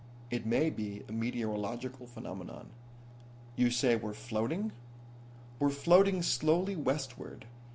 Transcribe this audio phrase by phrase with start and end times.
[0.31, 2.71] It may be a meteorological phenomenon."
[3.55, 4.71] "You say we're floating?"
[5.59, 7.45] "We're floating slowly westward.